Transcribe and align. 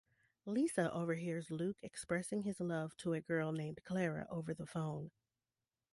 Lisa 0.47 0.91
overhears 0.91 1.51
Luke 1.51 1.77
expressing 1.83 2.41
his 2.41 2.59
love 2.59 2.97
to 2.97 3.13
a 3.13 3.21
girl 3.21 3.51
named 3.51 3.83
Clara 3.83 4.25
over 4.31 4.51
the 4.51 4.65
phone. 4.65 5.11